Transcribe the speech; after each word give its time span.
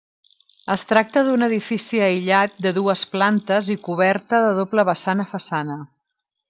Es 0.75 0.83
tracta 0.91 1.21
d'un 1.27 1.47
edifici 1.47 2.01
aïllat 2.07 2.57
de 2.67 2.73
dues 2.79 3.05
plantes 3.13 3.73
i 3.75 3.77
coberta 3.91 4.45
de 4.49 4.53
doble 4.63 4.91
vessant 4.93 5.27
a 5.27 5.31
façana. 5.37 5.81